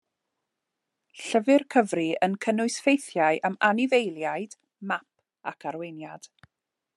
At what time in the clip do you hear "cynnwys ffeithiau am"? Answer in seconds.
2.45-3.59